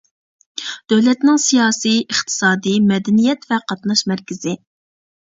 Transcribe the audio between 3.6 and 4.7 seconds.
قاتناش مەركىزى.